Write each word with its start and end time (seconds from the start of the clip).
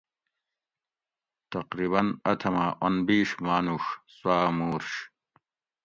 تقریباً 1.51 2.01
اتھماۤ 2.29 2.69
انبِیش 2.85 3.29
مانوڛ 3.45 3.83
سوآۤ 4.17 4.47
مُورش 4.57 4.89